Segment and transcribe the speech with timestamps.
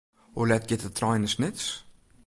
[0.35, 1.65] Hoe let giet de trein nei Snits?